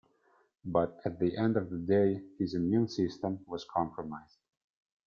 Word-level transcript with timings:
But 0.65 0.99
at 1.05 1.19
the 1.19 1.37
end 1.37 1.57
of 1.57 1.69
the 1.69 1.77
day, 1.77 2.23
his 2.39 2.55
immune 2.55 2.87
system 2.87 3.41
was 3.45 3.65
compromised. 3.71 4.39